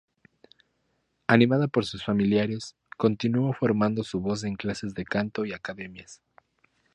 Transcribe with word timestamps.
Animada 1.27 1.67
por 1.67 1.85
sus 1.85 2.03
familiares, 2.03 2.75
continuó 2.97 3.53
formando 3.53 4.01
su 4.03 4.19
voz 4.19 4.43
en 4.45 4.55
clases 4.55 4.95
de 4.95 5.05
canto 5.05 5.45
y 5.45 5.53
academias. 5.53 6.23